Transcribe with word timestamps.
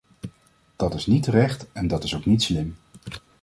Dat 0.75 0.93
is 0.93 1.05
niet 1.05 1.23
terecht 1.23 1.67
en 1.73 1.87
dat 1.87 2.03
is 2.03 2.15
ook 2.15 2.25
niet 2.25 2.43
slim. 2.43 2.75